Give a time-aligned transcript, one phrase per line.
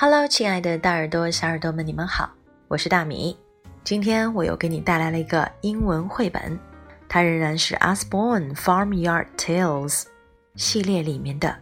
[0.00, 2.30] Hello，亲爱的大耳朵、小耳朵们，你们好，
[2.68, 3.36] 我是大米。
[3.82, 6.56] 今天我又给你带来了一个英文绘本，
[7.08, 10.04] 它仍然是 Usborne Farmyard Tales
[10.54, 11.52] 系列里面的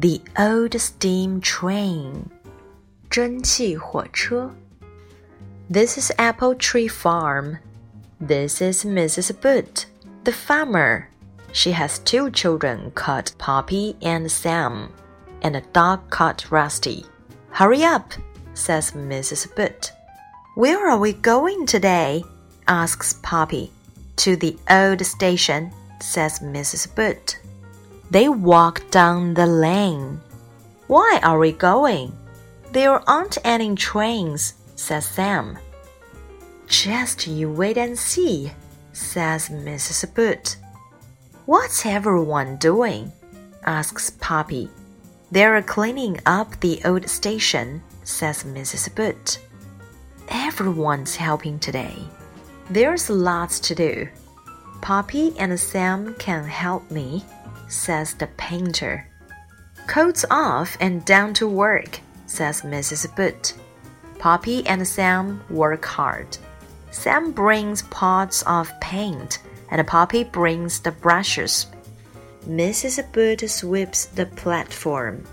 [0.00, 2.12] The Old Steam Train
[3.10, 4.52] 蒸汽火车。
[5.68, 7.56] This is Apple Tree Farm.
[8.24, 9.32] This is Mrs.
[9.32, 9.86] Boot,
[10.22, 11.06] the farmer.
[11.52, 14.90] She has two children called Poppy and Sam,
[15.40, 17.06] and a dog called Rusty.
[17.54, 18.12] Hurry up,
[18.54, 19.54] says Mrs.
[19.54, 19.92] Boot.
[20.56, 22.24] Where are we going today?
[22.66, 23.70] asks Poppy.
[24.16, 26.92] To the old station, says Mrs.
[26.96, 27.38] Boot.
[28.10, 30.20] They walk down the lane.
[30.88, 32.18] Why are we going?
[32.72, 35.56] There aren't any trains, says Sam.
[36.66, 38.50] Just you wait and see,
[38.92, 40.12] says Mrs.
[40.12, 40.56] Boot.
[41.46, 43.12] What's everyone doing?
[43.64, 44.70] asks Poppy.
[45.30, 48.94] They're cleaning up the old station, says Mrs.
[48.94, 49.38] Boot.
[50.28, 51.96] Everyone's helping today.
[52.70, 54.08] There's lots to do.
[54.80, 57.24] Poppy and Sam can help me,
[57.68, 59.08] says the painter.
[59.86, 63.14] Coats off and down to work, says Mrs.
[63.16, 63.54] Boot.
[64.18, 66.38] Poppy and Sam work hard.
[66.90, 69.38] Sam brings pots of paint,
[69.70, 71.66] and Poppy brings the brushes.
[72.48, 73.10] Mrs.
[73.12, 75.24] Boot sweeps the platform.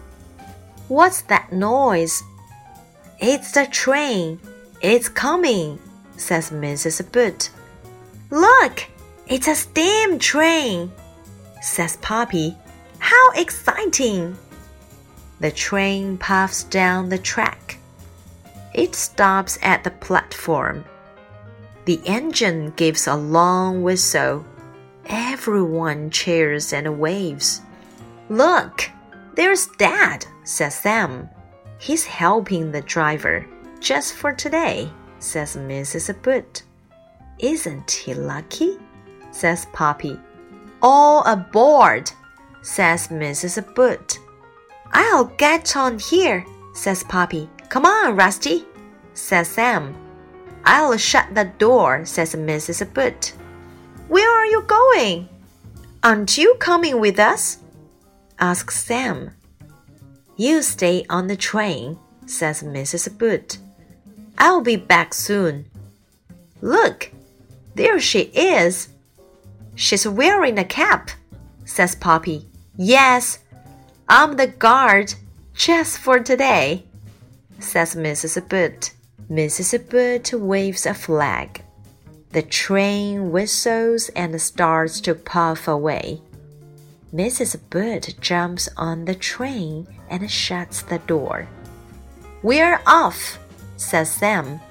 [0.87, 2.23] What's that noise?
[3.19, 4.39] It's the train.
[4.81, 5.79] It's coming,
[6.17, 7.11] says Mrs.
[7.11, 7.49] Boot.
[8.29, 8.87] Look,
[9.27, 10.91] it's a steam train,
[11.61, 12.57] says Poppy.
[12.99, 14.37] How exciting!
[15.39, 17.77] The train puffs down the track.
[18.73, 20.85] It stops at the platform.
[21.85, 24.45] The engine gives a long whistle.
[25.07, 27.61] Everyone cheers and waves.
[28.29, 28.89] Look,
[29.35, 31.29] there's Dad, says Sam.
[31.79, 33.45] He's helping the driver
[33.79, 36.21] just for today, says Mrs.
[36.21, 36.63] Boot.
[37.39, 38.77] Isn't he lucky?
[39.31, 40.19] says Poppy.
[40.81, 42.11] All aboard,
[42.61, 43.73] says Mrs.
[43.73, 44.19] Boot.
[44.93, 47.49] I'll get on here, says Poppy.
[47.69, 48.65] Come on, Rusty,
[49.13, 49.95] says Sam.
[50.65, 52.93] I'll shut the door, says Mrs.
[52.93, 53.33] Boot.
[54.11, 55.29] Where are you going?
[56.03, 57.59] Aren't you coming with us?
[58.37, 59.31] asks Sam.
[60.35, 63.17] You stay on the train, says Mrs.
[63.17, 63.59] Boot.
[64.37, 65.63] I'll be back soon.
[66.59, 67.09] Look,
[67.75, 68.89] there she is.
[69.75, 71.11] She's wearing a cap,
[71.63, 72.49] says Poppy.
[72.75, 73.39] Yes,
[74.09, 75.13] I'm the guard
[75.53, 76.83] just for today,
[77.59, 78.45] says Mrs.
[78.49, 78.91] Boot.
[79.29, 79.89] Mrs.
[79.89, 81.63] Boot waves a flag.
[82.31, 86.21] The train whistles and starts to puff away.
[87.13, 87.59] Mrs.
[87.69, 91.49] Boot jumps on the train and shuts the door.
[92.41, 93.37] We're off,
[93.75, 94.61] says Sam.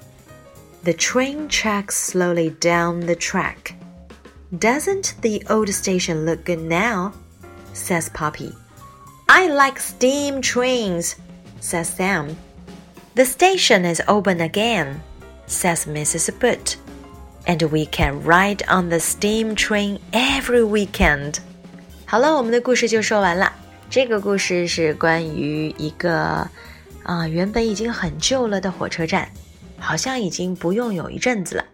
[0.83, 3.75] The train tracks slowly down the track.
[4.57, 7.13] Doesn't the old station look good now?
[7.73, 8.51] says Poppy.
[9.29, 11.15] I like steam trains,
[11.59, 12.35] says Sam.
[13.13, 15.01] The station is open again,
[15.45, 16.37] says Mrs.
[16.39, 16.77] Boot,
[17.45, 21.35] and we can ride on the steam train every weekend.
[22.05, 23.51] 好了，我们的故事就说完了。
[23.89, 26.47] 这个故事是关于一个
[27.03, 29.27] 啊，原本已经很旧了的火车站，
[29.79, 31.65] 好像已经不用有一阵子了。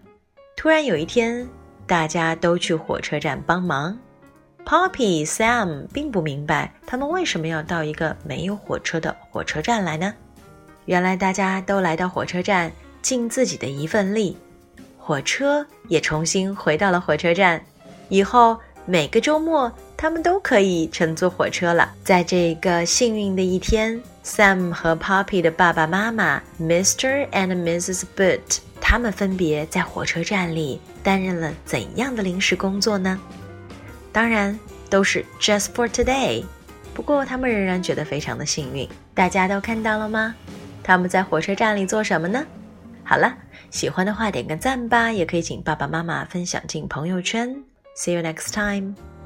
[0.55, 1.47] 突然有一天，
[1.85, 3.97] 大家都去火车站帮忙。
[4.65, 10.13] Poppy、Sam 并不明白他们为什么要到一个没有火车的火车站来呢？
[10.85, 14.35] 原来大家都来到火车站尽自己的一份力，
[15.07, 17.61] 火车也重新回到了火车站。
[18.09, 19.71] 以后每个周末。
[19.99, 21.91] 他们都可以乘坐火车了。
[22.03, 27.27] 在这个幸运的一天，Sam 和 Poppy 的爸爸妈妈 Mr.
[27.31, 28.03] and Mrs.
[28.15, 33.19] Boot，他们分别在火车站里担任了怎样的临时工作呢？
[34.11, 34.57] 当然
[34.87, 36.43] 都是 just for today。
[36.93, 38.87] 不过他们仍然觉得非常的幸运。
[39.15, 40.35] 大家都看到了吗？
[40.83, 42.45] 他们在火车站里做什么呢？
[43.09, 43.33] 好了，
[43.71, 47.47] 喜欢的话点个赞吧，也可以请爸爸妈妈分享进朋友圈。
[47.95, 49.16] See you next time.